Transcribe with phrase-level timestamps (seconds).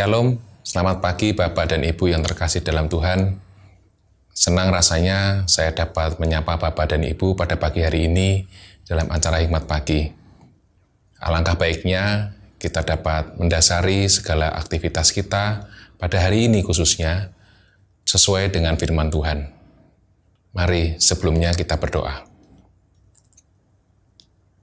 [0.00, 3.36] Shalom, selamat pagi Bapak dan Ibu yang terkasih dalam Tuhan.
[4.32, 8.48] Senang rasanya saya dapat menyapa Bapak dan Ibu pada pagi hari ini
[8.88, 10.08] dalam acara Hikmat Pagi.
[11.20, 15.68] Alangkah baiknya kita dapat mendasari segala aktivitas kita
[16.00, 17.36] pada hari ini khususnya
[18.08, 19.52] sesuai dengan firman Tuhan.
[20.56, 22.24] Mari sebelumnya kita berdoa.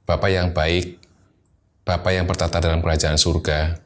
[0.02, 0.98] Bapak yang baik,
[1.86, 3.86] Bapak yang bertata dalam kerajaan surga,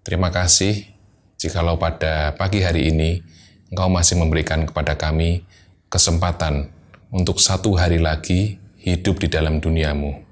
[0.00, 0.88] Terima kasih
[1.36, 3.20] jikalau pada pagi hari ini
[3.68, 5.44] Engkau masih memberikan kepada kami
[5.92, 6.72] kesempatan
[7.12, 10.24] untuk satu hari lagi hidup di dalam duniamu.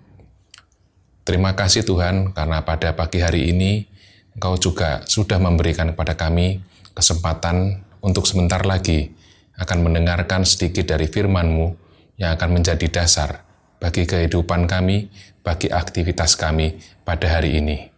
[1.21, 3.85] Terima kasih Tuhan karena pada pagi hari ini
[4.33, 6.65] Engkau juga sudah memberikan kepada kami
[6.97, 9.13] kesempatan untuk sebentar lagi
[9.61, 11.77] akan mendengarkan sedikit dari firman-Mu
[12.17, 13.45] yang akan menjadi dasar
[13.77, 15.13] bagi kehidupan kami,
[15.45, 17.98] bagi aktivitas kami pada hari ini.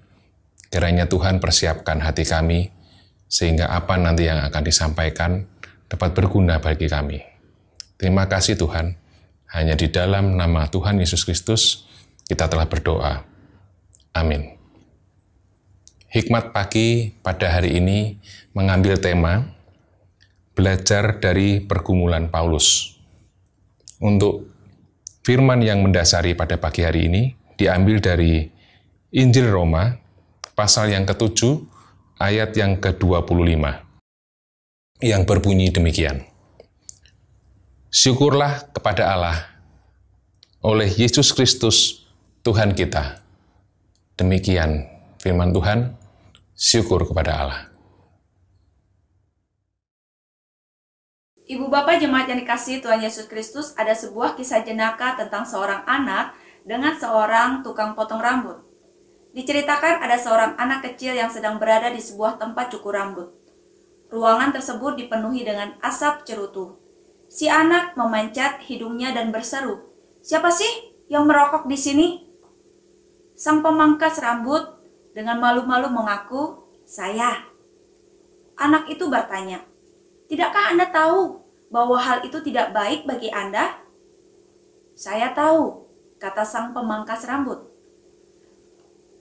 [0.70, 2.70] Kiranya Tuhan persiapkan hati kami,
[3.26, 5.46] sehingga apa nanti yang akan disampaikan
[5.90, 7.18] dapat berguna bagi kami.
[7.98, 8.94] Terima kasih Tuhan,
[9.50, 11.90] hanya di dalam nama Tuhan Yesus Kristus
[12.30, 13.26] kita telah berdoa.
[14.14, 14.54] Amin.
[16.10, 18.18] Hikmat pagi pada hari ini
[18.54, 19.46] mengambil tema
[20.54, 22.98] belajar dari pergumulan Paulus.
[24.02, 24.50] Untuk
[25.22, 27.22] firman yang mendasari pada pagi hari ini
[27.54, 28.42] diambil dari
[29.14, 29.94] Injil Roma
[30.54, 31.62] pasal yang ketujuh,
[32.20, 33.64] ayat yang ke-25,
[35.00, 36.28] yang berbunyi demikian.
[37.90, 39.38] Syukurlah kepada Allah
[40.62, 42.06] oleh Yesus Kristus
[42.46, 43.18] Tuhan kita.
[44.14, 44.86] Demikian
[45.18, 45.96] firman Tuhan,
[46.54, 47.60] syukur kepada Allah.
[51.50, 56.38] Ibu Bapak Jemaat yang dikasih Tuhan Yesus Kristus, ada sebuah kisah jenaka tentang seorang anak
[56.62, 58.69] dengan seorang tukang potong rambut.
[59.30, 63.30] Diceritakan ada seorang anak kecil yang sedang berada di sebuah tempat cukur rambut.
[64.10, 66.82] Ruangan tersebut dipenuhi dengan asap cerutu.
[67.30, 69.86] Si anak memancat hidungnya dan berseru,
[70.18, 72.08] "Siapa sih yang merokok di sini?"
[73.38, 74.66] Sang pemangkas rambut
[75.14, 77.46] dengan malu-malu mengaku, "Saya."
[78.58, 79.62] Anak itu bertanya,
[80.26, 81.38] "Tidakkah Anda tahu
[81.70, 83.78] bahwa hal itu tidak baik bagi Anda?"
[84.98, 85.86] "Saya tahu,"
[86.18, 87.69] kata sang pemangkas rambut.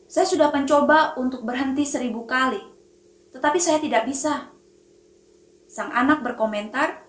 [0.10, 2.58] Saya sudah mencoba untuk berhenti seribu kali,
[3.30, 4.50] tetapi saya tidak bisa.
[5.70, 7.06] Sang anak berkomentar,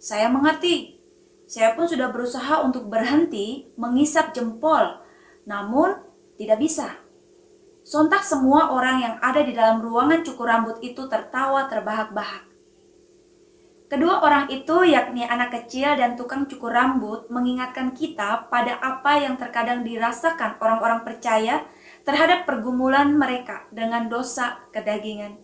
[0.00, 0.96] "Saya mengerti.
[1.44, 4.96] Saya pun sudah berusaha untuk berhenti mengisap jempol,
[5.44, 5.92] namun
[6.40, 6.96] tidak bisa."
[7.84, 12.48] Sontak semua orang yang ada di dalam ruangan cukur rambut itu tertawa terbahak-bahak.
[13.92, 19.38] Kedua orang itu, yakni anak kecil dan tukang cukur rambut, mengingatkan kita pada apa yang
[19.38, 21.62] terkadang dirasakan orang-orang percaya
[22.06, 25.42] terhadap pergumulan mereka dengan dosa kedagingan.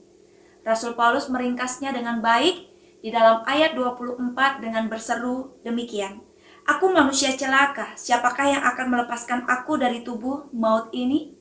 [0.62, 2.70] Rasul Paulus meringkasnya dengan baik
[3.02, 6.22] di dalam ayat 24 dengan berseru demikian.
[6.62, 11.34] Aku manusia celaka, siapakah yang akan melepaskan aku dari tubuh maut ini?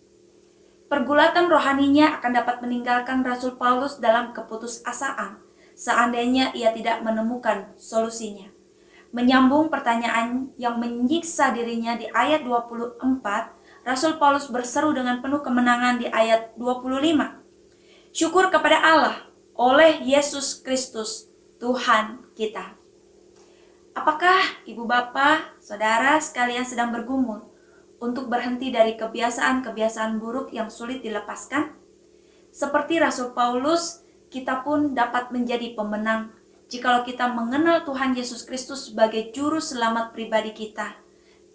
[0.90, 5.38] Pergulatan rohaninya akan dapat meninggalkan Rasul Paulus dalam keputusasaan,
[5.78, 8.50] seandainya ia tidak menemukan solusinya.
[9.14, 16.06] Menyambung pertanyaan yang menyiksa dirinya di ayat 24, Rasul Paulus berseru dengan penuh kemenangan di
[16.06, 17.02] ayat 25.
[18.14, 19.26] Syukur kepada Allah
[19.58, 22.78] oleh Yesus Kristus, Tuhan kita.
[23.98, 27.42] Apakah ibu bapak, saudara sekalian sedang bergumul
[27.98, 31.74] untuk berhenti dari kebiasaan-kebiasaan buruk yang sulit dilepaskan?
[32.54, 36.30] Seperti Rasul Paulus, kita pun dapat menjadi pemenang
[36.70, 41.02] jikalau kita mengenal Tuhan Yesus Kristus sebagai juru selamat pribadi kita.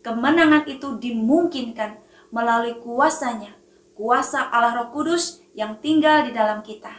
[0.02, 3.54] Kemenangan itu dimungkinkan melalui kuasanya,
[3.96, 6.92] kuasa Allah Roh Kudus yang tinggal di dalam kita.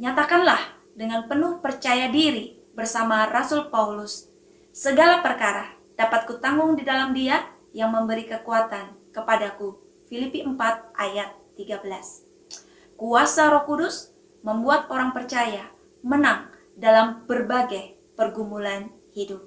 [0.00, 4.30] Nyatakanlah dengan penuh percaya diri bersama Rasul Paulus,
[4.72, 7.44] segala perkara dapat kutanggung di dalam dia
[7.76, 9.76] yang memberi kekuatan kepadaku.
[10.10, 10.56] Filipi 4
[10.98, 12.96] ayat 13.
[12.98, 14.10] Kuasa Roh Kudus
[14.42, 15.70] membuat orang percaya
[16.00, 19.44] menang dalam berbagai pergumulan hidup.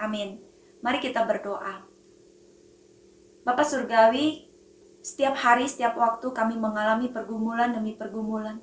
[0.00, 0.40] Amin.
[0.80, 1.89] Mari kita berdoa.
[3.40, 4.52] Bapak Surgawi,
[5.00, 8.60] setiap hari, setiap waktu kami mengalami pergumulan demi pergumulan.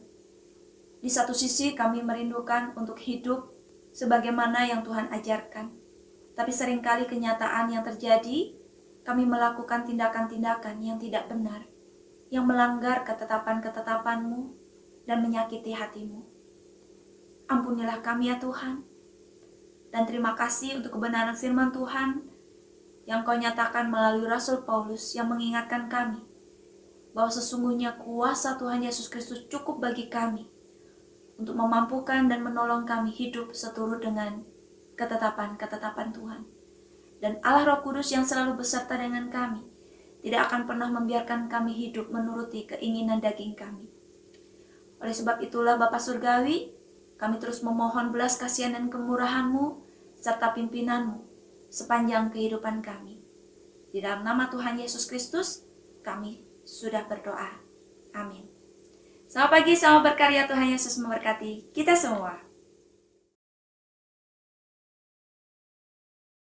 [1.02, 3.50] Di satu sisi kami merindukan untuk hidup
[3.90, 5.74] sebagaimana yang Tuhan ajarkan.
[6.38, 8.54] Tapi sering kali kenyataan yang terjadi,
[9.02, 11.66] kami melakukan tindakan-tindakan yang tidak benar,
[12.30, 14.54] yang melanggar ketetapan-ketetapanmu
[15.10, 16.22] dan menyakiti hatimu.
[17.50, 18.86] Ampunilah kami ya Tuhan.
[19.90, 22.27] Dan terima kasih untuk kebenaran firman Tuhan
[23.08, 26.28] yang kau nyatakan melalui Rasul Paulus yang mengingatkan kami
[27.16, 30.52] bahwa sesungguhnya kuasa Tuhan Yesus Kristus cukup bagi kami
[31.40, 34.44] untuk memampukan dan menolong kami hidup seturut dengan
[35.00, 36.42] ketetapan-ketetapan Tuhan.
[37.18, 39.64] Dan Allah Roh Kudus yang selalu beserta dengan kami
[40.22, 43.88] tidak akan pernah membiarkan kami hidup menuruti keinginan daging kami.
[45.00, 46.76] Oleh sebab itulah Bapak Surgawi,
[47.16, 49.82] kami terus memohon belas kasihan dan kemurahan-Mu
[50.22, 51.27] serta pimpinanmu
[51.68, 53.20] sepanjang kehidupan kami.
[53.92, 55.68] Di dalam nama Tuhan Yesus Kristus,
[56.04, 57.60] kami sudah berdoa.
[58.16, 58.48] Amin.
[59.28, 62.47] Selamat pagi, selamat berkarya Tuhan Yesus memberkati kita semua.